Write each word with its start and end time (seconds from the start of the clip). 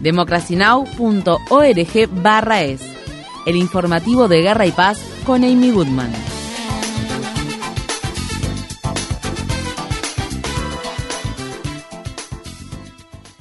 democracynow.org 0.00 2.22
barra 2.22 2.62
es. 2.62 2.82
El 3.46 3.56
informativo 3.56 4.28
de 4.28 4.42
Guerra 4.42 4.66
y 4.66 4.72
Paz 4.72 5.00
con 5.24 5.44
Amy 5.44 5.70
Goodman. 5.70 6.12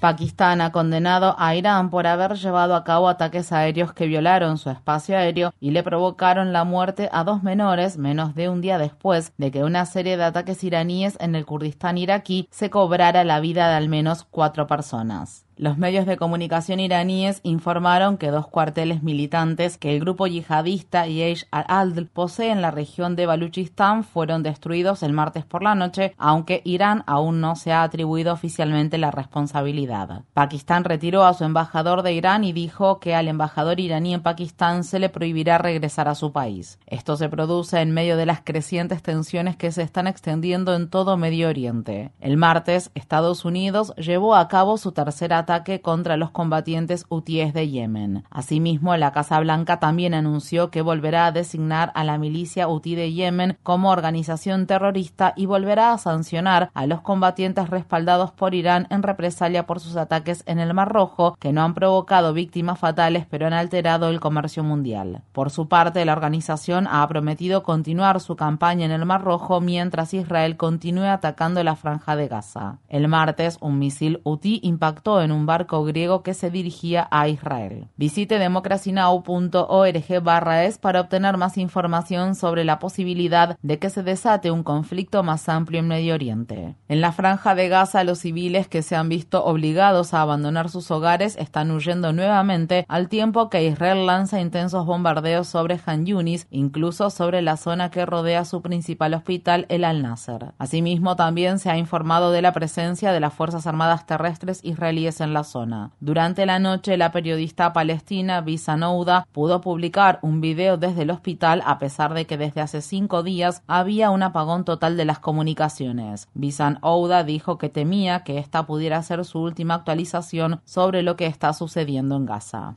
Pakistán 0.05 0.61
ha 0.61 0.71
condenado 0.71 1.35
a 1.39 1.55
Irán 1.55 1.89
por 1.89 2.05
haber 2.05 2.35
llevado 2.35 2.75
a 2.75 2.83
cabo 2.83 3.09
ataques 3.09 3.51
aéreos 3.51 3.91
que 3.91 4.05
violaron 4.05 4.59
su 4.59 4.69
espacio 4.69 5.17
aéreo 5.17 5.51
y 5.59 5.71
le 5.71 5.81
provocaron 5.81 6.53
la 6.53 6.63
muerte 6.63 7.09
a 7.11 7.23
dos 7.23 7.41
menores 7.41 7.97
menos 7.97 8.35
de 8.35 8.47
un 8.47 8.61
día 8.61 8.77
después 8.77 9.33
de 9.37 9.49
que 9.49 9.63
una 9.63 9.87
serie 9.87 10.15
de 10.15 10.23
ataques 10.23 10.63
iraníes 10.63 11.17
en 11.19 11.33
el 11.33 11.47
Kurdistán 11.47 11.97
iraquí 11.97 12.47
se 12.51 12.69
cobrara 12.69 13.23
la 13.23 13.39
vida 13.39 13.67
de 13.67 13.73
al 13.73 13.89
menos 13.89 14.27
cuatro 14.29 14.67
personas. 14.67 15.44
Los 15.57 15.77
medios 15.77 16.05
de 16.05 16.17
comunicación 16.17 16.81
iraníes 16.81 17.39
informaron 17.43 18.17
que 18.17 18.29
dos 18.29 18.47
cuarteles 18.47 19.03
militantes 19.03 19.77
que 19.77 19.93
el 19.93 20.01
grupo 20.01 20.27
yihadista 20.27 21.07
Yesh 21.07 21.45
al-Adl 21.49 22.07
posee 22.07 22.51
en 22.51 22.61
la 22.61 22.71
región 22.71 23.15
de 23.15 23.25
Baluchistán 23.25 24.03
fueron 24.03 24.43
destruidos 24.43 25.01
el 25.01 25.13
martes 25.13 25.45
por 25.45 25.63
la 25.63 25.73
noche, 25.73 26.13
aunque 26.17 26.61
Irán 26.65 27.03
aún 27.07 27.39
no 27.39 27.55
se 27.55 27.71
ha 27.71 27.83
atribuido 27.83 28.33
oficialmente 28.33 28.97
la 28.97 29.11
responsabilidad. 29.11 30.23
Pakistán 30.33 30.83
retiró 30.83 31.23
a 31.23 31.33
su 31.33 31.45
embajador 31.45 32.03
de 32.03 32.11
Irán 32.11 32.43
y 32.43 32.51
dijo 32.51 32.99
que 32.99 33.15
al 33.15 33.29
embajador 33.29 33.79
iraní 33.79 34.13
en 34.13 34.21
Pakistán 34.21 34.83
se 34.83 34.99
le 34.99 35.07
prohibirá 35.07 35.57
regresar 35.57 36.09
a 36.09 36.15
su 36.15 36.33
país. 36.33 36.79
Esto 36.85 37.15
se 37.15 37.29
produce 37.29 37.79
en 37.79 37.91
medio 37.91 38.17
de 38.17 38.25
las 38.25 38.41
crecientes 38.41 39.01
tensiones 39.01 39.55
que 39.55 39.71
se 39.71 39.83
están 39.83 40.07
extendiendo 40.07 40.75
en 40.75 40.89
todo 40.89 41.15
Medio 41.15 41.47
Oriente. 41.47 42.11
El 42.19 42.35
martes, 42.35 42.91
Estados 42.93 43.45
Unidos 43.45 43.93
llevó 43.95 44.35
a 44.35 44.49
cabo 44.49 44.77
su 44.77 44.91
tercera 44.91 45.44
ataque 45.45 45.79
contra 45.81 46.17
los 46.17 46.31
combatientes 46.31 47.05
hutíes 47.07 47.53
de 47.53 47.69
Yemen. 47.69 48.23
Asimismo, 48.31 48.97
la 48.97 49.11
Casa 49.11 49.39
Blanca 49.39 49.79
también 49.79 50.15
anunció 50.15 50.71
que 50.71 50.81
volverá 50.81 51.27
a 51.27 51.31
designar 51.31 51.91
a 51.93 52.03
la 52.03 52.17
milicia 52.17 52.67
hutí 52.67 52.95
de 52.95 53.13
Yemen 53.13 53.57
como 53.61 53.91
organización 53.91 54.65
terrorista 54.65 55.33
y 55.35 55.45
volverá 55.45 55.93
a 55.93 55.97
sancionar 55.99 56.71
a 56.73 56.87
los 56.87 57.01
combatientes 57.01 57.69
respaldados 57.69 58.31
por 58.31 58.55
Irán 58.55 58.87
en 58.89 59.03
represalia 59.03 59.67
por 59.67 59.79
sus 59.79 59.95
ataques 59.97 60.43
en 60.47 60.59
el 60.59 60.73
Mar 60.73 60.91
Rojo, 60.91 61.37
que 61.39 61.53
no 61.53 61.61
han 61.61 61.75
provocado 61.75 62.33
víctimas 62.33 62.79
fatales 62.79 63.27
pero 63.29 63.45
han 63.45 63.53
alterado 63.53 64.09
el 64.09 64.19
comercio 64.19 64.63
mundial. 64.63 65.21
Por 65.31 65.51
su 65.51 65.67
parte, 65.67 66.03
la 66.05 66.13
organización 66.13 66.87
ha 66.89 67.07
prometido 67.07 67.61
continuar 67.61 68.19
su 68.19 68.35
campaña 68.35 68.85
en 68.85 68.91
el 68.91 69.05
Mar 69.05 69.23
Rojo 69.23 69.61
mientras 69.61 70.13
Israel 70.15 70.57
continúe 70.57 71.05
atacando 71.05 71.63
la 71.63 71.75
franja 71.75 72.15
de 72.15 72.27
Gaza. 72.27 72.79
El 72.89 73.07
martes, 73.07 73.57
un 73.61 73.77
misil 73.77 74.21
hutí 74.23 74.59
impactó 74.63 75.21
en 75.21 75.31
barco 75.45 75.83
griego 75.83 76.23
que 76.23 76.33
se 76.33 76.49
dirigía 76.49 77.07
a 77.11 77.27
Israel. 77.27 77.87
Visite 77.97 78.39
democracynow.org 78.39 80.23
barra 80.23 80.63
es 80.63 80.77
para 80.77 81.01
obtener 81.01 81.37
más 81.37 81.57
información 81.57 82.35
sobre 82.35 82.63
la 82.63 82.79
posibilidad 82.79 83.57
de 83.61 83.79
que 83.79 83.89
se 83.89 84.03
desate 84.03 84.51
un 84.51 84.63
conflicto 84.63 85.23
más 85.23 85.49
amplio 85.49 85.79
en 85.79 85.87
Medio 85.87 86.13
Oriente. 86.13 86.75
En 86.87 87.01
la 87.01 87.11
franja 87.11 87.55
de 87.55 87.69
Gaza, 87.69 88.03
los 88.03 88.19
civiles 88.19 88.67
que 88.67 88.81
se 88.81 88.95
han 88.95 89.09
visto 89.09 89.43
obligados 89.43 90.13
a 90.13 90.21
abandonar 90.21 90.69
sus 90.69 90.91
hogares 90.91 91.35
están 91.37 91.71
huyendo 91.71 92.13
nuevamente 92.13 92.85
al 92.87 93.09
tiempo 93.09 93.49
que 93.49 93.65
Israel 93.65 94.05
lanza 94.05 94.39
intensos 94.39 94.85
bombardeos 94.85 95.47
sobre 95.47 95.79
Han 95.85 96.05
Yunis, 96.05 96.47
incluso 96.51 97.09
sobre 97.09 97.41
la 97.41 97.57
zona 97.57 97.89
que 97.89 98.05
rodea 98.05 98.45
su 98.45 98.61
principal 98.61 99.13
hospital, 99.13 99.65
el 99.69 99.83
Al-Nasser. 99.83 100.53
Asimismo, 100.57 101.15
también 101.15 101.59
se 101.59 101.69
ha 101.69 101.77
informado 101.77 102.31
de 102.31 102.41
la 102.41 102.53
presencia 102.53 103.11
de 103.11 103.19
las 103.19 103.33
Fuerzas 103.33 103.67
Armadas 103.67 104.05
Terrestres 104.05 104.59
israelíes 104.63 105.21
en 105.21 105.24
la 105.33 105.43
zona. 105.43 105.91
Durante 105.99 106.45
la 106.45 106.59
noche, 106.59 106.97
la 106.97 107.11
periodista 107.11 107.73
palestina 107.73 108.41
Visa 108.41 108.77
Nouda 108.77 109.27
pudo 109.31 109.61
publicar 109.61 110.19
un 110.21 110.41
video 110.41 110.77
desde 110.77 111.03
el 111.03 111.11
hospital 111.11 111.61
a 111.65 111.79
pesar 111.79 112.13
de 112.13 112.25
que 112.25 112.37
desde 112.37 112.61
hace 112.61 112.81
cinco 112.81 113.23
días 113.23 113.63
había 113.67 114.09
un 114.11 114.23
apagón 114.23 114.65
total 114.65 114.97
de 114.97 115.05
las 115.05 115.19
comunicaciones. 115.19 116.29
Visan 116.33 116.79
Ouda 116.81 117.23
dijo 117.23 117.57
que 117.57 117.69
temía 117.69 118.23
que 118.23 118.37
esta 118.37 118.65
pudiera 118.65 119.01
ser 119.03 119.25
su 119.25 119.39
última 119.39 119.75
actualización 119.75 120.61
sobre 120.65 121.01
lo 121.01 121.15
que 121.15 121.25
está 121.25 121.53
sucediendo 121.53 122.15
en 122.15 122.25
Gaza. 122.25 122.75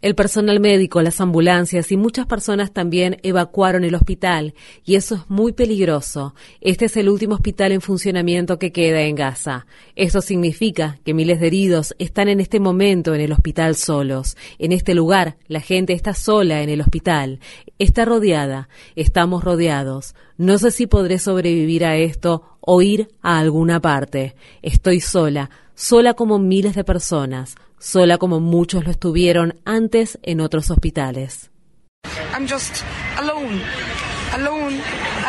El 0.00 0.14
personal 0.14 0.60
médico, 0.60 1.02
las 1.02 1.20
ambulancias 1.20 1.90
y 1.90 1.96
muchas 1.96 2.24
personas 2.24 2.72
también 2.72 3.16
evacuaron 3.24 3.82
el 3.82 3.96
hospital 3.96 4.54
y 4.84 4.94
eso 4.94 5.16
es 5.16 5.22
muy 5.28 5.52
peligroso. 5.52 6.36
Este 6.60 6.84
es 6.84 6.96
el 6.96 7.08
último 7.08 7.34
hospital 7.34 7.72
en 7.72 7.80
funcionamiento 7.80 8.60
que 8.60 8.70
queda 8.70 9.00
en 9.00 9.16
Gaza. 9.16 9.66
Esto 9.96 10.20
significa 10.20 11.00
que 11.04 11.14
miles 11.14 11.40
de 11.40 11.48
heridos 11.48 11.96
están 11.98 12.28
en 12.28 12.38
este 12.38 12.60
momento 12.60 13.12
en 13.12 13.22
el 13.22 13.32
hospital 13.32 13.74
solos. 13.74 14.36
En 14.60 14.70
este 14.70 14.94
lugar 14.94 15.36
la 15.48 15.60
gente 15.60 15.92
está 15.92 16.14
sola 16.14 16.62
en 16.62 16.68
el 16.68 16.82
hospital. 16.82 17.40
Está 17.80 18.04
rodeada. 18.04 18.68
Estamos 18.94 19.42
rodeados. 19.42 20.14
No 20.38 20.58
sé 20.58 20.70
si 20.70 20.86
podré 20.86 21.18
sobrevivir 21.18 21.84
a 21.84 21.96
esto 21.96 22.56
o 22.60 22.82
ir 22.82 23.08
a 23.20 23.40
alguna 23.40 23.80
parte. 23.80 24.36
Estoy 24.62 25.00
sola, 25.00 25.50
sola 25.74 26.14
como 26.14 26.38
miles 26.38 26.76
de 26.76 26.84
personas 26.84 27.56
sola 27.80 28.18
como 28.18 28.38
muchos 28.38 28.84
lo 28.84 28.92
estuvieron 28.92 29.58
antes 29.64 30.20
en 30.22 30.40
otros 30.40 30.70
hospitales. 30.70 31.50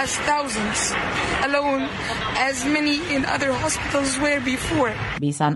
As 0.01 0.17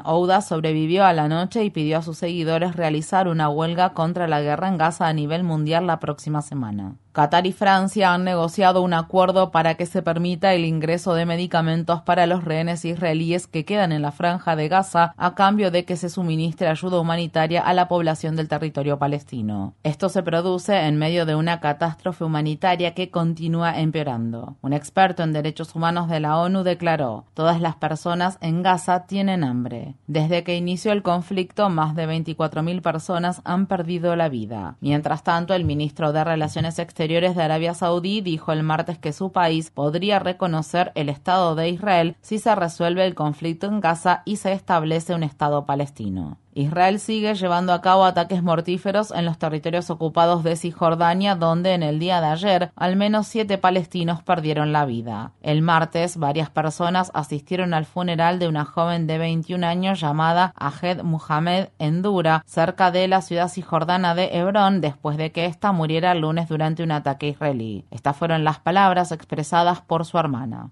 Ouda 0.04 0.42
sobrevivió 0.42 1.04
a 1.04 1.14
la 1.14 1.28
noche 1.28 1.64
y 1.64 1.72
pidió 1.72 1.98
a 1.98 2.02
sus 2.04 2.20
seguidores 2.20 2.76
realizar 2.76 3.28
una 3.28 3.50
huelga 3.50 3.94
contra 3.94 4.28
la 4.28 4.42
guerra 4.42 4.68
en 4.68 4.78
Gaza 4.78 5.08
a 5.08 5.14
nivel 5.14 5.44
mundial 5.44 5.88
la 5.88 6.00
próxima 6.00 6.44
semana. 6.44 6.98
Qatar 7.16 7.48
y 7.48 7.54
Francia 7.54 8.14
han 8.14 8.26
negociado 8.26 8.82
un 8.82 8.94
acuerdo 8.94 9.50
para 9.50 9.76
que 9.76 9.86
se 9.86 10.02
permita 10.02 10.54
el 10.54 10.66
ingreso 10.66 11.14
de 11.14 11.26
medicamentos 11.26 12.02
para 12.02 12.26
los 12.26 12.44
rehenes 12.44 12.84
israelíes 12.84 13.48
que 13.48 13.64
quedan 13.64 13.94
en 13.94 14.02
la 14.02 14.12
franja 14.12 14.58
de 14.58 14.68
Gaza 14.68 15.14
a 15.16 15.34
cambio 15.34 15.72
de 15.72 15.86
que 15.86 15.96
se 15.96 16.10
suministre 16.10 16.68
ayuda 16.68 17.00
humanitaria 17.00 17.62
a 17.62 17.74
la 17.74 17.88
población 17.88 18.36
del 18.36 18.50
territorio 18.50 19.00
palestino. 19.00 19.76
Esto 19.84 20.10
se 20.10 20.24
produce 20.24 20.78
en 20.78 20.98
medio 20.98 21.26
de 21.26 21.36
una 21.36 21.62
catástrofe 21.62 22.26
humanitaria 22.26 22.94
que 22.94 23.10
continúa 23.10 23.80
empeorando. 23.80 24.35
Un 24.62 24.74
experto 24.74 25.24
en 25.24 25.34
derechos 25.34 25.76
humanos 25.76 26.10
de 26.10 26.20
la 26.20 26.38
ONU 26.38 26.64
declaró, 26.64 27.26
todas 27.34 27.62
las 27.62 27.76
personas 27.76 28.38
en 28.42 28.64
Gaza 28.64 29.06
tienen 29.06 29.44
hambre. 29.44 29.96
Desde 30.08 30.44
que 30.44 30.56
inició 30.56 30.92
el 30.92 31.04
conflicto, 31.04 31.70
más 31.70 31.96
de 31.96 32.08
24.000 32.08 32.82
personas 32.82 33.42
han 33.44 33.68
perdido 33.68 34.16
la 34.16 34.30
vida. 34.30 34.76
Mientras 34.82 35.24
tanto, 35.24 35.54
el 35.54 35.66
ministro 35.66 36.14
de 36.14 36.24
Relaciones 36.24 36.80
Exteriores 36.80 37.36
de 37.36 37.44
Arabia 37.44 37.74
Saudí 37.74 38.22
dijo 38.22 38.52
el 38.52 38.64
martes 38.64 38.98
que 38.98 39.14
su 39.14 39.32
país 39.32 39.72
podría 39.72 40.20
reconocer 40.20 40.92
el 40.96 41.10
Estado 41.10 41.56
de 41.56 41.70
Israel 41.70 42.16
si 42.22 42.40
se 42.40 42.54
resuelve 42.56 43.06
el 43.06 43.16
conflicto 43.16 43.68
en 43.68 43.80
Gaza 43.80 44.22
y 44.26 44.38
se 44.38 44.54
establece 44.54 45.14
un 45.14 45.24
Estado 45.24 45.66
palestino. 45.66 46.38
Israel 46.58 47.02
sigue 47.02 47.36
llevando 47.36 47.74
a 47.74 47.82
cabo 47.82 48.06
ataques 48.06 48.42
mortíferos 48.42 49.12
en 49.12 49.26
los 49.26 49.38
territorios 49.38 49.90
ocupados 49.90 50.42
de 50.46 50.56
Cisjordania, 50.56 51.36
donde 51.36 51.74
en 51.74 51.84
el 51.84 52.00
día 52.00 52.22
de 52.22 52.28
ayer 52.28 52.72
al 52.78 52.96
menos 52.96 53.28
siete 53.28 53.58
palestinos 53.58 54.24
perdieron 54.24 54.72
la 54.72 54.86
vida. 54.86 55.34
El 55.42 55.62
martes, 55.62 56.16
varias 56.16 56.50
personas 56.50 57.12
asistieron 57.14 57.74
al 57.74 57.86
funeral 57.86 58.40
de 58.40 58.48
una 58.48 58.64
joven 58.64 59.06
de 59.06 59.18
21 59.18 59.68
años 59.68 60.00
llamada 60.00 60.54
Ahed 60.56 61.04
Muhammad 61.04 61.68
en 61.78 62.02
Dura, 62.02 62.42
cerca 62.46 62.90
de 62.90 63.10
la 63.10 63.22
ciudad 63.22 63.50
cisjordana 63.50 64.16
de 64.16 64.30
Hebrón, 64.38 64.80
después 64.80 65.18
de 65.18 65.34
que 65.34 65.48
ésta 65.48 65.74
muriera 65.74 66.14
el 66.14 66.22
lunes 66.22 66.48
durante 66.48 66.84
un 66.84 66.92
ataque 66.92 67.28
israelí. 67.28 67.84
Estas 67.92 68.16
fueron 68.16 68.46
las 68.46 68.60
palabras 68.60 69.12
expresadas 69.12 69.82
por 69.82 70.06
su 70.06 70.18
hermana. 70.18 70.70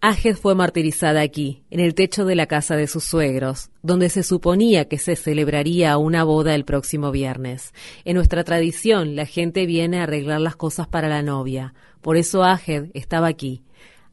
Ahed 0.00 0.36
fue 0.36 0.54
martirizada 0.54 1.20
aquí, 1.20 1.64
en 1.68 1.80
el 1.80 1.94
techo 1.94 2.24
de 2.24 2.34
la 2.34 2.46
casa 2.46 2.76
de 2.76 2.86
sus 2.86 3.09
suegros, 3.10 3.70
donde 3.82 4.08
se 4.08 4.22
suponía 4.22 4.86
que 4.86 4.98
se 4.98 5.16
celebraría 5.16 5.98
una 5.98 6.24
boda 6.24 6.54
el 6.54 6.64
próximo 6.64 7.10
viernes. 7.10 7.74
En 8.04 8.16
nuestra 8.16 8.44
tradición, 8.44 9.16
la 9.16 9.26
gente 9.26 9.66
viene 9.66 10.00
a 10.00 10.04
arreglar 10.04 10.40
las 10.40 10.56
cosas 10.56 10.88
para 10.88 11.08
la 11.08 11.22
novia. 11.22 11.74
Por 12.00 12.16
eso 12.16 12.44
Aged 12.44 12.90
estaba 12.94 13.26
aquí. 13.26 13.62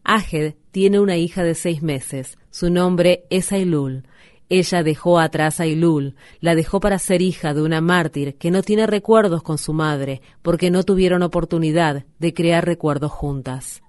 Aged 0.03 0.55
tiene 0.71 0.99
una 0.99 1.17
hija 1.17 1.43
de 1.43 1.55
seis 1.55 1.81
meses. 1.81 2.37
Su 2.49 2.69
nombre 2.69 3.25
es 3.29 3.51
Ailul. 3.51 4.03
Ella 4.49 4.83
dejó 4.83 5.19
atrás 5.19 5.59
a 5.59 5.65
Ilul, 5.65 6.15
la 6.39 6.55
dejó 6.55 6.79
para 6.79 6.99
ser 6.99 7.21
hija 7.21 7.53
de 7.53 7.61
una 7.61 7.81
mártir 7.81 8.37
que 8.37 8.51
no 8.51 8.61
tiene 8.61 8.87
recuerdos 8.87 9.43
con 9.43 9.57
su 9.57 9.73
madre 9.73 10.21
porque 10.41 10.71
no 10.71 10.83
tuvieron 10.83 11.21
oportunidad 11.21 12.05
de 12.19 12.33
crear 12.33 12.65
recuerdos 12.65 13.11
juntas. 13.11 13.81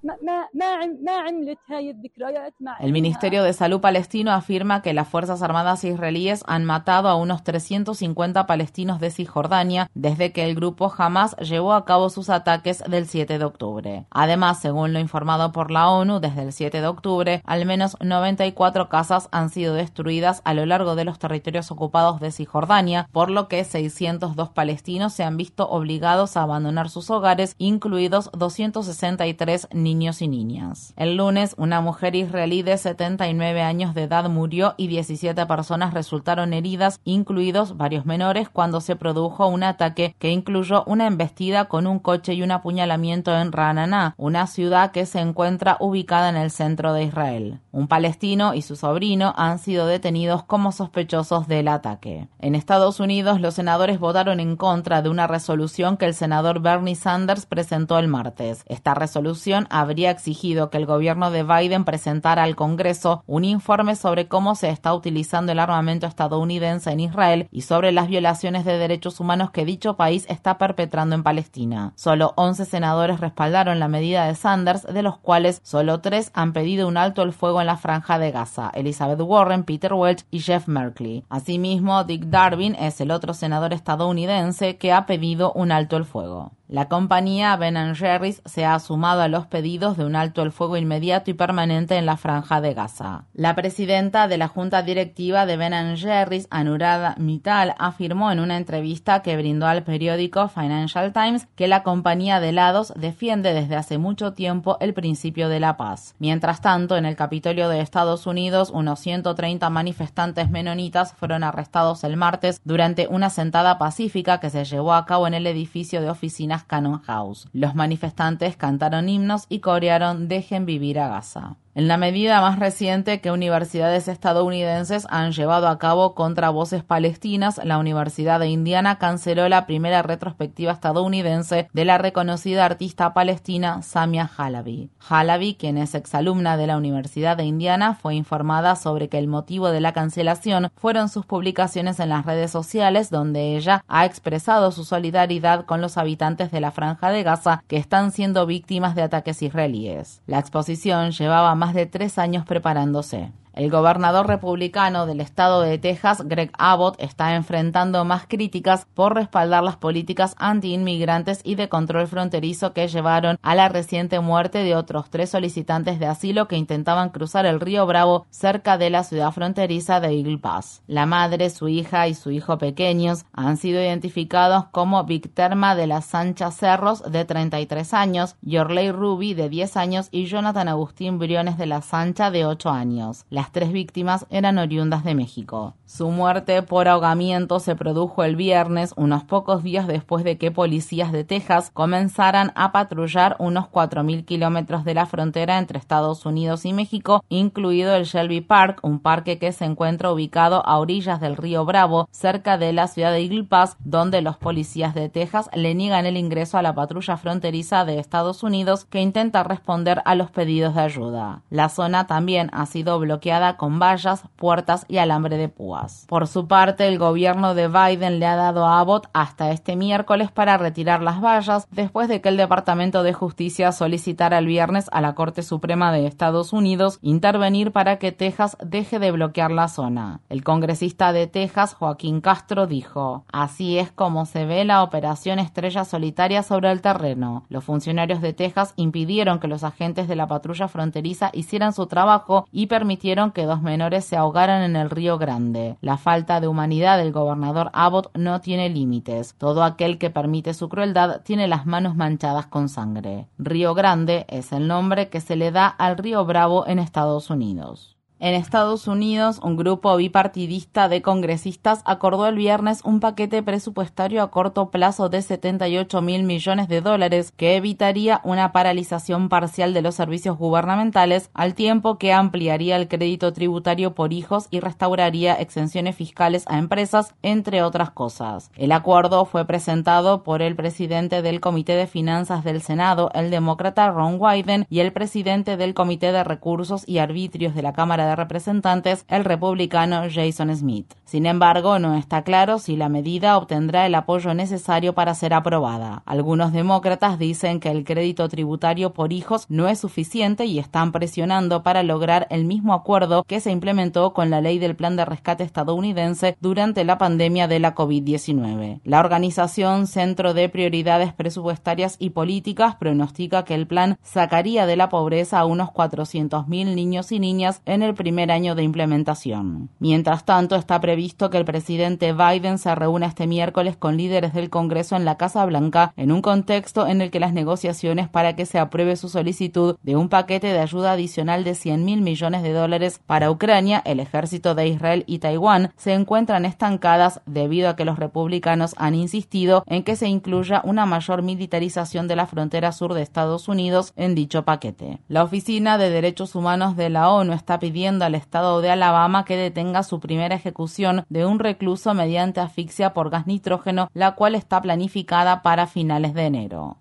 El 2.81 2.93
Ministerio 2.93 3.43
de 3.43 3.53
Salud 3.53 3.81
palestino 3.81 4.33
afirma 4.33 4.83
que 4.83 4.95
las 4.95 5.09
Fuerzas 5.09 5.43
Armadas 5.43 5.85
israelíes 5.85 6.43
han 6.47 6.65
matado 6.65 7.09
a 7.09 7.17
unos 7.17 7.45
350 7.45 8.47
palestinos 8.47 9.01
de 9.01 9.11
Cisjordania 9.11 9.91
desde 9.95 10.33
que 10.33 10.45
el 10.45 10.55
grupo 10.55 10.93
Hamas 10.97 11.37
llevó 11.37 11.73
a 11.75 11.85
cabo 11.85 12.11
sus 12.11 12.31
ataques 12.31 12.83
del 12.89 13.07
7 13.07 13.39
de 13.39 13.45
octubre. 13.45 14.07
Además, 14.11 14.61
según 14.61 14.93
lo 14.93 14.99
informado 14.99 15.53
por 15.53 15.71
la 15.71 15.91
ONU, 15.91 16.21
desde 16.21 16.43
el 16.43 16.53
7 16.53 16.81
de 16.81 16.87
octubre, 16.87 17.43
al 17.45 17.67
menos 17.67 17.97
94 18.01 18.89
casas 18.89 19.29
han 19.31 19.51
sido 19.51 19.75
destruidas 19.75 20.43
a 20.49 20.55
lo 20.55 20.65
largo 20.65 20.97
de 20.97 21.05
los 21.05 21.19
territorios 21.19 21.71
ocupados 21.71 22.21
de 22.21 22.33
Cisjordania, 22.33 23.07
por 23.13 23.29
lo 23.29 23.49
que 23.49 23.63
602 23.63 24.49
palestinos 24.49 25.13
se 25.13 25.23
han 25.23 25.37
visto 25.37 25.69
obligados 25.69 26.39
a 26.39 26.43
abandonar 26.43 26.89
sus 26.89 27.11
hogares, 27.11 27.55
incluidos 27.59 28.31
263 28.33 29.69
niños 29.73 30.23
y 30.23 30.29
niñas. 30.29 30.95
El 30.97 31.19
lunes, 31.19 31.55
una 31.59 31.83
mujer 31.83 32.17
israelí 32.17 32.63
de 32.63 32.79
79 32.79 33.61
años 33.61 33.95
de 33.95 34.05
edad 34.05 34.31
murió 34.31 34.73
y 34.79 34.87
17 34.87 35.45
personas 35.45 35.93
resultaron 35.93 36.55
heridas, 36.55 37.03
incluidos 37.05 37.77
varios 37.77 38.07
menores, 38.07 38.49
cuando 38.49 38.81
se 38.81 38.97
produjo 38.97 39.49
un 39.49 39.65
ataque 39.65 40.17
que 40.19 40.31
incluyó 40.31 40.83
una 40.87 41.09
embestida 41.09 41.67
con 41.67 41.87
un 41.87 41.99
coche 41.99 42.33
y 42.33 42.41
un 42.41 42.53
apuñalamiento 42.53 43.37
en 43.37 43.53
Rananá, 43.53 44.15
una 44.17 44.47
ciudad 44.47 44.93
que 44.93 45.05
se 45.05 45.21
encuentra 45.21 45.77
ubicada 45.79 46.31
en 46.31 46.37
el 46.37 46.51
centro 46.51 46.95
de 46.95 47.03
Israel. 47.03 47.61
Un 47.71 47.87
palestino 47.87 48.55
y 48.55 48.63
su 48.63 48.77
sobrino 48.77 49.35
han 49.37 49.59
sido 49.59 49.87
detenidos 49.87 50.38
como 50.45 50.73
sospechosos 50.73 51.49
del 51.49 51.69
ataque. 51.69 52.29
En 52.39 52.55
Estados 52.55 53.01
Unidos, 53.01 53.41
los 53.41 53.55
senadores 53.55 53.99
votaron 53.99 54.41
en 54.41 54.57
contra 54.57 55.03
de 55.03 55.09
una 55.09 55.27
resolución 55.27 55.97
que 55.97 56.07
el 56.07 56.15
senador 56.15 56.61
Bernie 56.61 56.95
Sanders 56.95 57.47
presentó 57.47 57.99
el 57.99 58.09
martes. 58.09 58.65
Esta 58.67 58.95
resolución 58.95 59.67
habría 59.71 60.11
exigido 60.11 60.71
que 60.71 60.79
el 60.79 60.87
gobierno 60.87 61.31
de 61.31 61.43
Biden 61.43 61.85
presentara 61.85 62.43
al 62.43 62.57
Congreso 62.57 63.23
un 63.27 63.45
informe 63.45 63.97
sobre 63.97 64.29
cómo 64.29 64.55
se 64.55 64.71
está 64.71 64.95
utilizando 64.95 65.53
el 65.53 65.59
armamento 65.59 66.07
estadounidense 66.07 66.91
en 66.91 67.01
Israel 67.01 67.49
y 67.51 67.63
sobre 67.63 67.93
las 67.93 68.09
violaciones 68.09 68.65
de 68.65 68.79
derechos 68.79 69.21
humanos 69.21 69.51
que 69.51 69.65
dicho 69.65 69.97
país 69.97 70.27
está 70.29 70.59
perpetrando 70.59 71.15
en 71.15 71.23
Palestina. 71.23 71.93
Solo 71.97 72.33
11 72.37 72.65
senadores 72.65 73.21
respaldaron 73.21 73.79
la 73.79 73.89
medida 73.89 74.27
de 74.27 74.35
Sanders, 74.35 74.83
de 74.83 75.03
los 75.03 75.19
cuales 75.19 75.61
solo 75.65 76.01
tres 76.01 76.31
han 76.35 76.53
pedido 76.53 76.89
un 76.89 76.97
alto 76.97 77.23
el 77.23 77.33
fuego 77.33 77.61
en 77.61 77.67
la 77.67 77.77
franja 77.77 78.19
de 78.19 78.31
Gaza, 78.31 78.71
Elizabeth 78.75 79.21
Warren, 79.21 79.65
Peter 79.65 79.93
Welch 79.93 80.25
y 80.31 80.41
Jeff 80.41 80.69
Merkley. 80.69 81.25
Asimismo, 81.29 82.05
Dick 82.05 82.25
Darvin 82.25 82.75
es 82.75 83.01
el 83.01 83.11
otro 83.11 83.35
senador 83.35 83.73
estadounidense 83.73 84.77
que 84.77 84.93
ha 84.93 85.07
pedido 85.07 85.53
un 85.53 85.73
alto 85.73 85.97
el 85.97 86.05
fuego. 86.05 86.53
La 86.69 86.87
compañía 86.89 87.57
Ben 87.57 87.95
Jerry's 87.95 88.43
se 88.45 88.67
ha 88.67 88.79
sumado 88.79 89.23
a 89.23 89.29
los 89.29 89.47
pedidos 89.47 89.97
de 89.97 90.05
un 90.05 90.15
alto 90.15 90.43
el 90.43 90.53
fuego 90.53 90.77
inmediato 90.77 91.31
y 91.31 91.35
permanente 91.35 91.97
en 91.97 92.05
la 92.05 92.19
franja 92.19 92.61
de 92.61 92.75
Gaza. 92.75 93.25
La 93.33 93.55
presidenta 93.55 94.29
de 94.29 94.37
la 94.37 94.49
junta 94.49 94.83
directiva 94.83 95.47
de 95.47 95.57
Ben 95.57 95.97
Jerry's, 95.97 96.47
Anurad 96.51 97.17
Mittal, 97.17 97.75
afirmó 97.79 98.31
en 98.31 98.41
una 98.41 98.59
entrevista 98.59 99.23
que 99.23 99.39
brindó 99.39 99.67
al 99.67 99.83
periódico 99.83 100.49
Financial 100.49 101.11
Times 101.15 101.49
que 101.57 101.69
la 101.69 101.83
compañía 101.83 102.39
de 102.39 102.51
helados 102.51 102.93
defiende 102.97 103.55
desde 103.55 103.77
hace 103.77 103.97
mucho 103.97 104.35
tiempo 104.35 104.77
el 104.81 104.93
principio 104.93 105.49
de 105.49 105.61
la 105.61 105.79
paz. 105.79 106.17
Mientras 106.19 106.61
tanto, 106.61 106.99
en 106.99 107.07
el 107.07 107.17
Capitolio 107.17 107.71
de 107.71 107.81
Estados 107.81 108.27
Unidos, 108.27 108.69
unos 108.75 109.01
130 109.01 109.71
manifestantes 109.71 110.18
menonitas 110.51 111.13
fueron 111.13 111.45
arrestados 111.45 112.03
el 112.03 112.17
martes 112.17 112.61
durante 112.65 113.07
una 113.07 113.31
sentada 113.31 113.79
pacífica 113.79 114.41
que 114.41 114.51
se 114.51 114.65
llevó 114.65 114.95
a 114.95 115.07
cabo 115.07 115.29
en 115.29 115.35
el 115.35 115.47
edificio 115.47 116.01
de 116.01 116.11
oficinas 116.11 116.65
Cannon 116.65 117.01
House. 117.03 117.49
Los 117.53 117.77
manifestantes 117.77 118.57
cantaron 118.57 119.09
himnos 119.09 119.47
y 119.49 119.61
corearon 119.61 120.27
Dejen 120.27 120.67
vivir 120.67 120.99
a 120.99 121.09
Gaza 121.09 121.57
en 121.79 121.87
la 121.87 121.97
medida 121.97 122.41
más 122.41 122.59
reciente 122.59 123.21
que 123.21 123.31
universidades 123.31 124.09
estadounidenses 124.09 125.07
han 125.11 125.31
llevado 125.31 125.69
a 125.69 125.79
cabo 125.79 126.17
contra 126.17 126.51
voces 126.51 126.83
palestinas, 126.83 127.61
la 127.63 127.79
Universidad 127.79 128.41
de 128.41 128.49
Indiana 128.49 128.99
canceló 128.99 129.49
la 129.49 129.65
primera 129.65 130.03
retrospectiva 130.03 130.73
estadounidense 130.73 131.69
de 131.73 131.85
la 131.85 131.97
reconocida 131.97 132.65
artista 132.65 133.15
palestina 133.15 133.83
Samia 133.83 134.29
Halabi. 134.37 134.91
Halabi, 135.09 135.55
quien 135.55 135.79
es 135.79 135.95
exalumna 135.95 136.57
de 136.57 136.67
la 136.67 136.77
Universidad 136.77 137.37
de 137.37 137.45
Indiana, 137.45 137.95
fue 137.95 138.17
informada 138.17 138.75
sobre 138.75 139.09
que 139.09 139.19
el 139.19 139.29
motivo 139.29 139.71
de 139.71 139.81
la 139.81 139.93
cancelación 139.93 140.73
fueron 140.75 141.09
sus 141.09 141.27
publicaciones 141.27 142.01
en 142.01 142.09
las 142.09 142.27
redes 142.27 142.51
sociales 142.51 143.09
donde 143.09 143.55
ella 143.55 143.85
ha 143.87 144.05
expresado 144.05 144.73
su 144.73 144.83
solidaridad 144.83 145.65
con 145.65 145.81
los 145.81 145.97
habitantes 145.97 146.51
de 146.51 146.61
la 146.61 146.73
franja 146.73 147.13
de 147.13 147.23
Gaza 147.23 147.63
que 147.69 147.77
están 147.77 148.11
siendo 148.11 148.47
víctimas 148.47 148.97
de 148.97 149.03
ataques 149.03 149.43
israelíes. 149.43 150.23
La 150.27 150.41
exposición 150.41 151.13
llevaba 151.13 151.55
más 151.55 151.68
de 151.75 151.87
tres 151.87 152.19
años 152.19 152.45
preparándose. 152.45 153.33
El 153.59 153.73
gobernador 153.73 154.29
republicano 154.29 155.05
del 155.05 155.21
estado 155.21 155.63
de 155.63 155.79
Texas, 155.79 156.23
Greg 156.25 156.53
Abbott, 156.57 156.95
está 157.01 157.35
enfrentando 157.35 158.05
más 158.05 158.25
críticas 158.29 158.87
por 158.95 159.17
respaldar 159.17 159.65
las 159.65 159.77
políticas 159.77 160.37
anti-inmigrantes 160.39 161.41
y 161.43 161.57
de 161.57 161.69
control 161.69 162.07
fronterizo 162.07 162.73
que 162.73 162.87
llevaron 162.87 163.37
a 163.43 163.57
la 163.57 163.69
reciente 163.69 164.21
muerte 164.21 164.59
de 164.59 164.77
otros 164.77 165.11
tres 165.11 165.31
solicitantes 165.31 165.99
de 165.99 166.07
asilo 166.07 166.47
que 166.47 166.57
intentaban 166.57 167.11
cruzar 167.11 167.47
el 167.47 167.59
río 167.59 167.85
Bravo 167.85 168.27
cerca 168.31 168.79
de 168.79 168.91
la 168.91 169.03
ciudad 169.03 169.33
fronteriza 169.33 169.99
de 169.99 170.17
Eagle 170.17 170.39
Pass. 170.39 170.83
La 170.87 171.07
madre, 171.07 171.51
su 171.51 171.67
hija 171.67 172.07
y 172.07 172.15
su 172.15 172.31
hijo 172.31 172.59
pequeños 172.59 173.25
han 173.33 173.57
sido 173.57 173.83
identificados 173.83 174.67
como 174.71 175.03
Victerma 175.03 175.75
de 175.75 175.89
las 175.89 176.05
Sanchas 176.05 176.57
Cerros, 176.57 177.03
de 177.11 177.25
33 177.25 177.93
años, 177.93 178.37
Yorley 178.41 178.93
Ruby, 178.93 179.35
de 179.35 179.49
10 179.49 179.77
años, 179.77 180.09
y 180.13 180.27
Jonathan 180.27 180.69
Agustín 180.69 181.19
Briones 181.19 181.59
de 181.59 181.67
la 181.67 181.83
Sancha, 181.83 182.31
de 182.31 182.47
8 182.47 182.71
años. 182.71 183.25
Las 183.31 183.48
tres 183.51 183.73
víctimas 183.73 184.27
eran 184.31 184.59
oriundas 184.59 185.05
de 185.05 185.15
México. 185.15 185.75
Su 185.87 186.11
muerte 186.11 186.63
por 186.63 186.87
ahogamiento 186.87 187.61
se 187.61 187.75
produjo 187.75 188.23
el 188.25 188.37
viernes, 188.37 188.93
unos 188.97 189.25
pocos 189.25 189.63
días 189.63 189.87
después 189.87 190.23
de 190.23 190.39
que 190.39 190.51
policías 190.51 191.13
de 191.13 191.25
Texas 191.25 191.71
comenzaran 191.73 192.53
a 192.55 192.73
patrullar 192.73 193.37
unos 193.39 193.67
4.000 193.67 194.25
kilómetros 194.25 194.85
de 194.85 194.95
la 194.95 195.07
frontera 195.07 195.59
entre 195.59 195.79
Estados 195.79 196.27
Unidos 196.27 196.65
y 196.65 196.73
México, 196.73 197.25
incluido 197.29 197.95
el 197.95 198.05
Shelby 198.05 198.41
Park, 198.41 198.81
un 198.83 199.01
parque 199.01 199.39
que 199.39 199.53
se 199.53 199.65
encuentra 199.65 200.13
ubicado 200.13 200.65
a 200.67 200.79
orillas 200.79 201.21
del 201.21 201.37
río 201.37 201.65
Bravo, 201.65 202.09
cerca 202.11 202.59
de 202.59 202.73
la 202.73 202.87
ciudad 202.87 203.13
de 203.13 203.21
Eagle 203.21 203.49
donde 203.81 204.21
los 204.21 204.37
policías 204.37 204.95
de 204.95 205.09
Texas 205.09 205.49
le 205.55 205.75
niegan 205.75 206.07
el 206.07 206.17
ingreso 206.17 206.59
a 206.59 206.63
la 206.63 206.75
patrulla 206.75 207.17
fronteriza 207.17 207.85
de 207.85 207.99
Estados 207.99 208.43
Unidos 208.43 208.85
que 208.85 209.01
intenta 209.01 209.43
responder 209.43 210.03
a 210.05 210.15
los 210.15 210.31
pedidos 210.31 210.75
de 210.75 210.83
ayuda. 210.83 211.43
La 211.51 211.69
zona 211.69 212.07
también 212.07 212.51
ha 212.53 212.67
sido 212.67 212.99
bloqueada 212.99 213.38
con 213.57 213.79
vallas, 213.79 214.25
puertas 214.37 214.85
y 214.89 214.99
alambre 214.99 215.37
de 215.37 215.49
púas. 215.49 216.07
Por 216.09 216.27
su 216.27 216.47
parte, 216.47 216.89
el 216.89 216.99
gobierno 216.99 217.55
de 217.55 217.69
Biden 217.69 218.19
le 218.19 218.27
ha 218.27 218.37
dado 218.37 218.67
a 218.67 218.81
Abbott 218.81 219.09
hasta 219.13 219.51
este 219.51 219.77
miércoles 219.77 220.31
para 220.31 220.59
retirar 220.59 221.03
las 221.03 221.21
vallas 221.21 221.67
después 221.71 222.09
de 222.09 222.21
que 222.21 222.29
el 222.29 222.37
Departamento 222.37 223.03
de 223.03 223.13
Justicia 223.13 223.73
solicitara 223.73 224.39
el 224.39 224.47
viernes 224.47 224.89
a 224.93 225.01
la 225.01 225.15
Corte 225.15 225.43
Suprema 225.43 225.93
de 225.93 226.07
Estados 226.07 226.53
Unidos 226.53 226.99
intervenir 227.03 227.73
para 227.73 227.99
que 227.99 228.13
Texas 228.13 228.57
deje 228.65 228.99
de 228.99 229.13
bloquear 229.13 229.51
la 229.51 229.69
zona. 229.69 230.21
El 230.29 230.45
congresista 230.45 231.13
de 231.13 231.27
Texas, 231.27 231.75
Joaquín 231.75 232.21
Castro, 232.21 232.67
dijo, 232.67 233.25
así 233.33 233.79
es 233.79 233.93
como 233.93 234.27
se 234.27 234.45
ve 234.45 234.65
la 234.65 234.83
operación 234.83 235.39
Estrella 235.39 235.85
Solitaria 235.85 236.43
sobre 236.43 236.71
el 236.71 236.81
terreno. 236.81 237.45
Los 237.49 237.65
funcionarios 237.65 238.21
de 238.21 238.33
Texas 238.33 238.75
impidieron 238.77 239.39
que 239.39 239.49
los 239.49 239.65
agentes 239.65 240.09
de 240.09 240.17
la 240.17 240.27
patrulla 240.27 240.69
fronteriza 240.69 241.31
hicieran 241.33 241.73
su 241.73 241.87
trabajo 241.87 242.47
y 242.53 242.67
permitieron 242.67 243.18
que 243.33 243.45
dos 243.45 243.61
menores 243.61 244.05
se 244.05 244.17
ahogaran 244.17 244.63
en 244.63 244.77
el 244.77 244.91
río 244.91 245.19
Grande. 245.19 245.77
La 245.81 245.99
falta 245.99 246.41
de 246.41 246.49
humanidad 246.49 246.99
del 246.99 247.13
gobernador 247.13 247.71
Abbott 247.73 248.17
no 248.17 248.41
tiene 248.41 248.69
límites. 248.69 249.35
Todo 249.37 249.65
aquel 249.65 249.99
que 249.99 250.11
permite 250.11 250.55
su 250.55 250.69
crueldad 250.69 251.23
tiene 251.23 251.49
las 251.49 251.67
manos 251.67 251.97
manchadas 251.97 252.47
con 252.47 252.69
sangre. 252.69 253.27
Río 253.39 253.75
Grande 253.75 254.25
es 254.29 254.53
el 254.53 254.69
nombre 254.69 255.09
que 255.09 255.21
se 255.21 255.37
le 255.37 255.51
da 255.51 255.67
al 255.67 255.99
río 255.99 256.25
Bravo 256.25 256.67
en 256.67 256.79
Estados 256.79 257.29
Unidos. 257.31 257.98
En 258.21 258.35
Estados 258.35 258.89
Unidos, 258.89 259.39
un 259.45 259.57
grupo 259.57 259.97
bipartidista 259.97 260.89
de 260.89 261.03
congresistas 261.03 261.83
acordó 261.85 262.27
el 262.27 262.35
viernes 262.35 262.81
un 262.83 262.99
paquete 262.99 263.45
presupuestario 263.45 264.25
a 264.25 264.31
corto 264.33 264.71
plazo 264.71 265.09
de 265.09 265.23
78 265.23 266.03
mil 266.03 266.25
millones 266.25 266.67
de 266.67 266.81
dólares 266.81 267.33
que 267.37 267.55
evitaría 267.55 268.21
una 268.25 268.51
paralización 268.51 269.29
parcial 269.29 269.73
de 269.73 269.83
los 269.83 269.95
servicios 269.95 270.37
gubernamentales 270.37 271.31
al 271.33 271.55
tiempo 271.55 271.97
que 271.97 272.13
ampliaría 272.13 272.75
el 272.75 272.89
crédito 272.89 273.33
tributario 273.33 273.95
por 273.95 274.13
hijos 274.13 274.49
y 274.51 274.59
restauraría 274.59 275.35
exenciones 275.35 275.95
fiscales 275.95 276.43
a 276.49 276.59
empresas, 276.59 277.15
entre 277.23 277.63
otras 277.63 277.93
cosas. 277.93 278.51
El 278.57 278.73
acuerdo 278.73 279.27
fue 279.27 279.45
presentado 279.45 280.25
por 280.25 280.43
el 280.43 280.57
presidente 280.57 281.23
del 281.23 281.39
Comité 281.39 281.77
de 281.77 281.87
Finanzas 281.87 282.43
del 282.43 282.63
Senado, 282.63 283.13
el 283.15 283.31
demócrata 283.31 283.93
Ron 283.93 284.17
Wyden, 284.19 284.67
y 284.69 284.81
el 284.81 284.93
presidente 284.93 285.57
del 285.57 285.73
Comité 285.73 286.11
de 286.11 286.25
Recursos 286.25 286.83
y 286.85 286.99
Arbitrios 286.99 287.55
de 287.55 287.63
la 287.63 287.73
Cámara 287.73 288.08
de 288.09 288.17
Representantes, 288.17 289.05
el 289.09 289.25
republicano 289.25 290.03
Jason 290.13 290.55
Smith. 290.55 290.95
Sin 291.05 291.25
embargo, 291.25 291.79
no 291.79 291.95
está 291.95 292.23
claro 292.23 292.59
si 292.59 292.77
la 292.77 292.91
medida 292.91 293.39
obtendrá 293.39 293.87
el 293.87 293.95
apoyo 293.95 294.35
necesario 294.35 294.95
para 294.95 295.15
ser 295.15 295.33
aprobada. 295.33 296.03
Algunos 296.05 296.53
demócratas 296.53 297.19
dicen 297.19 297.61
que 297.61 297.71
el 297.71 297.85
crédito 297.85 298.29
tributario 298.29 298.93
por 298.93 299.15
hijos 299.15 299.47
no 299.49 299.69
es 299.69 299.79
suficiente 299.79 300.45
y 300.45 300.59
están 300.59 300.93
presionando 300.93 301.63
para 301.63 301.83
lograr 301.83 302.27
el 302.29 302.45
mismo 302.45 302.75
acuerdo 302.75 303.25
que 303.25 303.41
se 303.41 303.51
implementó 303.51 304.13
con 304.13 304.29
la 304.29 304.43
ley 304.43 304.59
del 304.59 304.77
plan 304.77 304.97
de 304.97 305.07
rescate 305.07 305.45
estadounidense 305.45 306.37
durante 306.41 306.85
la 306.85 306.99
pandemia 306.99 307.49
de 307.49 307.59
la 307.59 307.75
COVID-19. 307.75 308.81
La 308.85 309.01
organización 309.01 309.87
Centro 309.87 310.35
de 310.35 310.51
Prioridades 310.51 311.15
Presupuestarias 311.15 311.97
y 311.99 312.11
Políticas 312.11 312.77
pronostica 312.77 313.45
que 313.45 313.55
el 313.55 313.67
plan 313.67 313.99
sacaría 314.03 314.67
de 314.67 314.77
la 314.77 314.91
pobreza 314.91 315.39
a 315.39 315.47
unos 315.47 315.71
400.000 315.71 316.75
niños 316.75 317.13
y 317.13 317.19
niñas 317.19 317.63
en 317.65 317.83
el 317.83 317.95
primer 317.99 318.31
año 318.31 318.55
de 318.55 318.63
implementación. 318.63 319.69
Mientras 319.79 320.25
tanto, 320.25 320.57
está 320.57 320.81
previsto 320.81 320.99
visto 321.09 321.31
que 321.31 321.39
el 321.39 321.45
presidente 321.45 322.13
Biden 322.13 322.59
se 322.59 322.75
reúna 322.75 323.07
este 323.07 323.27
miércoles 323.27 323.77
con 323.77 323.97
líderes 323.97 324.35
del 324.35 324.51
Congreso 324.51 324.97
en 324.97 325.05
la 325.05 325.17
Casa 325.17 325.47
Blanca 325.47 325.93
en 325.97 326.13
un 326.13 326.23
contexto 326.23 326.87
en 326.87 327.01
el 327.01 327.11
que 327.11 327.21
las 327.21 327.33
negociaciones 327.33 328.09
para 328.09 328.35
que 328.35 328.45
se 328.45 328.59
apruebe 328.59 328.97
su 328.97 329.09
solicitud 329.09 329.77
de 329.83 329.97
un 329.97 330.09
paquete 330.09 330.49
de 330.49 330.59
ayuda 330.59 330.93
adicional 330.93 331.45
de 331.45 331.55
100 331.55 331.85
mil 331.85 332.03
millones 332.03 332.43
de 332.43 332.53
dólares 332.53 333.01
para 333.07 333.31
Ucrania, 333.31 333.81
el 333.87 334.01
ejército 334.01 334.55
de 334.55 334.67
Israel 334.67 335.05
y 335.07 335.21
Taiwán 335.21 335.73
se 335.77 335.95
encuentran 335.95 336.45
estancadas 336.45 337.21
debido 337.25 337.71
a 337.71 337.77
que 337.77 337.85
los 337.85 337.99
republicanos 337.99 338.75
han 338.77 338.95
insistido 338.95 339.65
en 339.67 339.85
que 339.85 339.97
se 339.97 340.09
incluya 340.09 340.61
una 340.65 340.85
mayor 340.85 341.23
militarización 341.23 342.09
de 342.09 342.17
la 342.17 342.27
frontera 342.27 342.73
sur 342.73 342.93
de 342.93 343.03
Estados 343.03 343.49
Unidos 343.49 343.93
en 343.97 344.15
dicho 344.15 344.45
paquete. 344.45 344.99
La 345.09 345.23
Oficina 345.23 345.79
de 345.79 345.91
Derechos 345.91 346.35
Humanos 346.35 346.77
de 346.77 346.91
la 346.91 347.11
ONU 347.11 347.33
está 347.33 347.59
pidiendo 347.59 347.88
al 347.89 348.15
estado 348.15 348.61
de 348.61 348.71
Alabama 348.71 349.25
que 349.25 349.37
detenga 349.37 349.83
su 349.83 349.99
primera 350.01 350.35
ejecución 350.35 351.05
de 351.09 351.25
un 351.25 351.39
recluso 351.39 351.95
mediante 351.95 352.41
asfixia 352.41 352.93
por 352.93 353.11
gas 353.11 353.27
nitrógeno, 353.27 353.89
la 353.95 354.15
cual 354.15 354.35
está 354.35 354.61
planificada 354.61 355.43
para 355.43 355.67
finales 355.67 356.15
de 356.15 356.27
enero. 356.27 356.77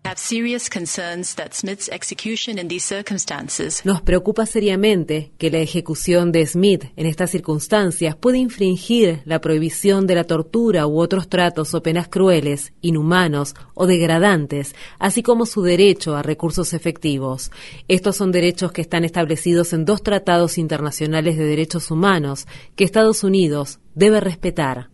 Nos 3.84 4.02
preocupa 4.02 4.46
seriamente 4.46 5.32
que 5.38 5.52
la 5.52 5.58
ejecución 5.58 6.32
de 6.32 6.46
Smith 6.46 6.86
en 6.96 7.08
estas 7.08 7.32
circunstancias 7.32 8.16
puede 8.16 8.38
infringir 8.38 9.22
la 9.26 9.42
prohibición 9.42 10.08
de 10.08 10.16
la 10.16 10.24
tortura 10.24 10.88
u 10.88 11.02
otros 11.02 11.28
tratos 11.28 11.74
o 11.74 11.84
penas 11.84 12.08
crueles, 12.08 12.72
inhumanos 12.82 13.54
o 13.74 13.86
degradantes, 13.86 14.76
así 14.98 15.24
como 15.24 15.46
su 15.46 15.62
derecho 15.62 16.16
a 16.16 16.24
recursos 16.24 16.74
efectivos. 16.74 17.52
Estos 17.90 18.16
son 18.16 18.32
derechos 18.32 18.72
que 18.72 18.82
están 18.82 19.04
establecidos 19.04 19.74
en 19.74 19.84
dos 19.84 20.04
tratados 20.04 20.58
internacionales 20.58 21.38
de 21.38 21.44
derechos 21.44 21.92
humanos 21.92 22.48
que 22.78 22.86
Estados 22.86 23.26
Unidos 23.26 23.80
debe 23.94 24.22
respetar. 24.22 24.90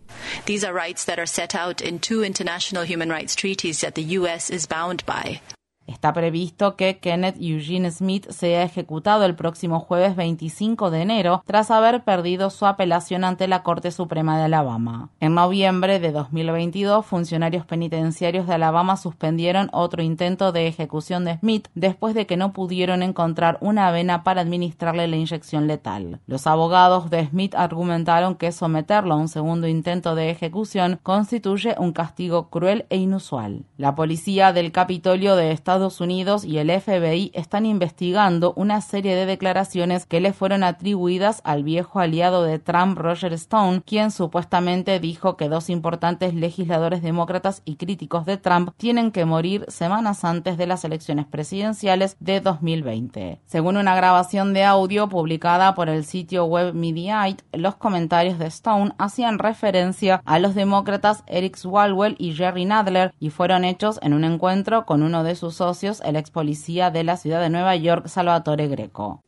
These 0.46 0.64
are 0.64 0.72
rights 0.72 1.04
that 1.04 1.18
are 1.18 1.26
set 1.26 1.54
out 1.54 1.80
in 1.80 1.98
two 1.98 2.22
international 2.22 2.82
human 2.84 3.08
rights 3.08 3.34
treaties 3.34 3.80
that 3.80 3.94
the 3.94 4.02
U.S. 4.02 4.50
is 4.50 4.66
bound 4.66 5.04
by. 5.06 5.40
Está 5.86 6.12
previsto 6.12 6.76
que 6.76 6.98
Kenneth 6.98 7.36
Eugene 7.38 7.90
Smith 7.90 8.28
sea 8.30 8.62
ejecutado 8.62 9.24
el 9.24 9.34
próximo 9.34 9.80
jueves 9.80 10.16
25 10.16 10.90
de 10.90 11.02
enero 11.02 11.42
tras 11.46 11.70
haber 11.70 12.04
perdido 12.04 12.48
su 12.50 12.66
apelación 12.66 13.22
ante 13.24 13.48
la 13.48 13.62
Corte 13.62 13.90
Suprema 13.90 14.38
de 14.38 14.44
Alabama. 14.44 15.10
En 15.20 15.34
noviembre 15.34 16.00
de 16.00 16.12
2022, 16.12 17.04
funcionarios 17.04 17.66
penitenciarios 17.66 18.46
de 18.46 18.54
Alabama 18.54 18.96
suspendieron 18.96 19.68
otro 19.72 20.02
intento 20.02 20.52
de 20.52 20.68
ejecución 20.68 21.24
de 21.24 21.36
Smith 21.38 21.68
después 21.74 22.14
de 22.14 22.26
que 22.26 22.38
no 22.38 22.52
pudieron 22.52 23.02
encontrar 23.02 23.58
una 23.60 23.90
vena 23.90 24.24
para 24.24 24.40
administrarle 24.40 25.06
la 25.06 25.16
inyección 25.16 25.66
letal. 25.66 26.20
Los 26.26 26.46
abogados 26.46 27.10
de 27.10 27.26
Smith 27.26 27.54
argumentaron 27.54 28.36
que 28.36 28.52
someterlo 28.52 29.14
a 29.14 29.18
un 29.18 29.28
segundo 29.28 29.68
intento 29.68 30.14
de 30.14 30.30
ejecución 30.30 30.98
constituye 31.02 31.74
un 31.78 31.92
castigo 31.92 32.48
cruel 32.48 32.86
e 32.88 32.96
inusual. 32.96 33.64
La 33.76 33.94
policía 33.94 34.52
del 34.52 34.72
Capitolio 34.72 35.36
de 35.36 35.52
Estados 35.52 35.73
Estados 35.74 36.00
Unidos 36.00 36.44
y 36.44 36.58
el 36.58 36.70
FBI 36.70 37.32
están 37.34 37.66
investigando 37.66 38.52
una 38.54 38.80
serie 38.80 39.16
de 39.16 39.26
declaraciones 39.26 40.06
que 40.06 40.20
le 40.20 40.32
fueron 40.32 40.62
atribuidas 40.62 41.40
al 41.42 41.64
viejo 41.64 41.98
aliado 41.98 42.44
de 42.44 42.60
Trump, 42.60 42.96
Roger 42.96 43.32
Stone, 43.32 43.82
quien 43.84 44.12
supuestamente 44.12 45.00
dijo 45.00 45.36
que 45.36 45.48
dos 45.48 45.70
importantes 45.70 46.32
legisladores 46.32 47.02
demócratas 47.02 47.62
y 47.64 47.74
críticos 47.74 48.24
de 48.24 48.36
Trump 48.36 48.70
tienen 48.76 49.10
que 49.10 49.24
morir 49.24 49.64
semanas 49.66 50.24
antes 50.24 50.56
de 50.56 50.68
las 50.68 50.84
elecciones 50.84 51.26
presidenciales 51.26 52.16
de 52.20 52.40
2020. 52.40 53.40
Según 53.44 53.76
una 53.76 53.96
grabación 53.96 54.54
de 54.54 54.62
audio 54.62 55.08
publicada 55.08 55.74
por 55.74 55.88
el 55.88 56.04
sitio 56.04 56.44
web 56.44 56.72
Mediaite, 56.72 57.42
los 57.52 57.74
comentarios 57.74 58.38
de 58.38 58.46
Stone 58.46 58.92
hacían 58.98 59.40
referencia 59.40 60.22
a 60.24 60.38
los 60.38 60.54
demócratas 60.54 61.24
Eric 61.26 61.56
Swalwell 61.56 62.14
y 62.20 62.34
Jerry 62.34 62.64
Nadler 62.64 63.12
y 63.18 63.30
fueron 63.30 63.64
hechos 63.64 63.98
en 64.02 64.14
un 64.14 64.22
encuentro 64.22 64.86
con 64.86 65.02
uno 65.02 65.24
de 65.24 65.34
sus 65.34 65.63
el 66.04 66.16
ex 66.16 66.30
policía 66.30 66.90
de 66.90 67.04
la 67.04 67.16
ciudad 67.16 67.40
de 67.40 67.48
Nueva 67.48 67.74
York, 67.76 68.08
Salvatore 68.08 68.68
Greco. 68.68 69.22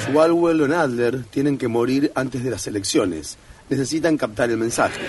Swalwell 0.00 0.60
o 0.62 0.68
Nadler 0.68 1.24
tienen 1.24 1.58
que 1.58 1.66
morir 1.66 2.12
antes 2.14 2.44
de 2.44 2.50
las 2.50 2.66
elecciones. 2.66 3.36
Necesitan 3.68 4.16
captar 4.16 4.50
el 4.50 4.58
mensaje. 4.58 5.00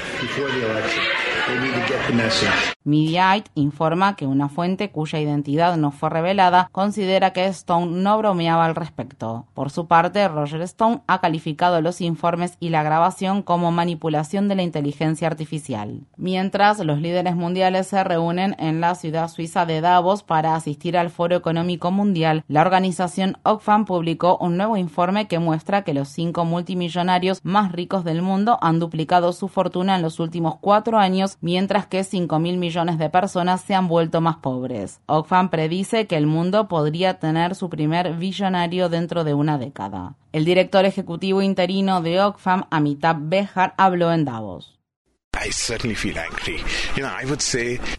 Mediaite 2.83 3.49
informa 3.55 4.15
que 4.15 4.27
una 4.27 4.47
fuente 4.47 4.91
cuya 4.91 5.19
identidad 5.19 5.75
no 5.75 5.91
fue 5.91 6.09
revelada 6.09 6.69
considera 6.71 7.33
que 7.33 7.47
Stone 7.47 8.03
no 8.03 8.17
bromeaba 8.19 8.65
al 8.65 8.75
respecto. 8.75 9.47
Por 9.55 9.71
su 9.71 9.87
parte, 9.87 10.27
Roger 10.27 10.61
Stone 10.61 11.01
ha 11.07 11.19
calificado 11.19 11.81
los 11.81 11.99
informes 12.01 12.57
y 12.59 12.69
la 12.69 12.83
grabación 12.83 13.41
como 13.41 13.71
manipulación 13.71 14.47
de 14.47 14.55
la 14.55 14.61
inteligencia 14.61 15.27
artificial. 15.27 16.01
Mientras, 16.15 16.77
los 16.79 17.01
líderes 17.01 17.35
mundiales 17.35 17.87
se 17.87 18.03
reúnen 18.03 18.55
en 18.59 18.81
la 18.81 18.93
ciudad 18.93 19.29
suiza 19.29 19.65
de 19.65 19.81
Davos 19.81 20.21
para 20.21 20.55
asistir 20.55 20.95
al 20.95 21.09
Foro 21.09 21.35
Económico 21.35 21.89
Mundial, 21.89 22.43
la 22.47 22.61
organización 22.61 23.37
Oxfam 23.43 23.85
publicó 23.85 24.37
un 24.37 24.57
nuevo 24.57 24.77
informe 24.77 25.27
que 25.27 25.39
muestra 25.39 25.83
que 25.83 25.95
los 25.95 26.09
cinco 26.09 26.45
multimillonarios 26.45 27.39
más 27.43 27.71
ricos 27.71 28.03
del 28.03 28.21
mundo 28.21 28.59
han 28.61 28.79
duplicado 28.79 29.33
su 29.33 29.47
fortuna 29.47 29.95
en 29.95 30.03
los 30.03 30.19
últimos 30.19 30.57
cuatro 30.61 30.99
años 30.99 31.24
mientras 31.41 31.87
que 31.87 32.03
5 32.03 32.39
mil 32.39 32.57
millones 32.57 32.97
de 32.97 33.09
personas 33.09 33.61
se 33.61 33.75
han 33.75 33.87
vuelto 33.87 34.21
más 34.21 34.37
pobres. 34.37 34.99
Oxfam 35.05 35.49
predice 35.49 36.07
que 36.07 36.17
el 36.17 36.27
mundo 36.27 36.67
podría 36.67 37.19
tener 37.19 37.55
su 37.55 37.69
primer 37.69 38.13
billonario 38.15 38.89
dentro 38.89 39.23
de 39.23 39.33
una 39.33 39.57
década. 39.57 40.15
El 40.31 40.45
director 40.45 40.85
ejecutivo 40.85 41.41
interino 41.41 42.01
de 42.01 42.21
Oxfam, 42.21 42.65
Amitabh 42.69 43.17
Behar, 43.21 43.73
habló 43.77 44.11
en 44.11 44.25
Davos. 44.25 44.79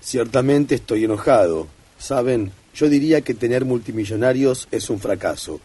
Ciertamente 0.00 0.75
estoy 0.75 1.04
enojado. 1.04 1.66
Saben, 1.99 2.52
yo 2.75 2.88
diría 2.88 3.21
que 3.21 3.35
tener 3.35 3.64
multimillonarios 3.64 4.68
es 4.71 4.90
un 4.90 4.99
fracaso. 4.99 5.61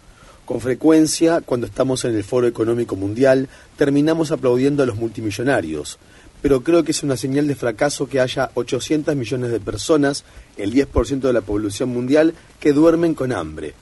Con 0.46 0.60
frecuencia, 0.60 1.42
cuando 1.42 1.68
estamos 1.68 2.04
en 2.04 2.16
el 2.16 2.24
Foro 2.24 2.48
Económico 2.48 2.96
Mundial, 2.96 3.48
terminamos 3.78 4.32
aplaudiendo 4.32 4.84
a 4.84 4.86
los 4.86 4.98
multimillonarios 4.98 5.98
pero 6.42 6.64
creo 6.64 6.84
que 6.84 6.92
es 6.92 7.04
una 7.04 7.18
señal 7.18 7.48
de 7.48 7.56
fracaso 7.56 8.08
que 8.08 8.20
haya 8.20 8.52
800 8.56 9.16
millones 9.16 9.52
de 9.52 9.60
personas, 9.60 10.24
el 10.58 10.74
10% 10.74 11.20
de 11.20 11.34
la 11.34 11.42
población 11.42 11.90
mundial, 11.90 12.34
que 12.60 12.74
duermen 12.74 13.14
con 13.14 13.32
hambre. 13.32 13.74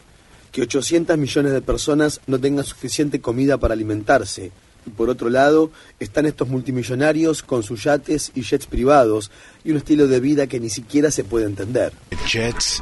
Que 0.52 0.64
800 0.64 1.18
millones 1.18 1.54
de 1.54 1.62
personas 1.62 2.22
no 2.28 2.40
tengan 2.40 2.66
suficiente 2.66 3.22
comida 3.22 3.58
para 3.58 3.74
alimentarse. 3.74 4.52
Y 4.86 4.90
por 4.90 5.10
otro 5.10 5.30
lado, 5.30 5.72
están 6.00 6.26
estos 6.26 6.48
multimillonarios 6.48 7.44
con 7.44 7.64
sus 7.64 7.84
yates 7.84 8.32
y 8.34 8.42
jets 8.42 8.66
privados 8.66 9.30
y 9.64 9.72
un 9.72 9.78
estilo 9.78 10.08
de 10.08 10.20
vida 10.20 10.48
que 10.48 10.60
ni 10.60 10.70
siquiera 10.70 11.12
se 11.12 11.24
puede 11.24 11.46
entender. 11.46 11.94
Jets. 12.28 12.82